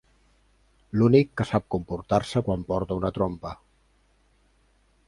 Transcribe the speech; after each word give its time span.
L'únic 0.99 1.29
que 1.41 1.47
sap 1.49 1.67
comportar-se 1.75 2.45
quan 2.49 2.65
porta 2.73 2.99
una 3.03 3.13
trompa. 3.21 3.57